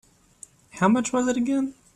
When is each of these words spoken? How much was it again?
How 0.71 0.87
much 0.87 1.13
was 1.13 1.27
it 1.27 1.37
again? 1.37 1.75